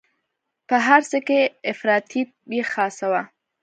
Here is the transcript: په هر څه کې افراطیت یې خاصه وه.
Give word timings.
په 0.67 0.75
هر 0.85 1.01
څه 1.11 1.17
کې 1.27 1.39
افراطیت 1.71 2.29
یې 2.55 2.63
خاصه 2.71 3.05
وه. 3.11 3.21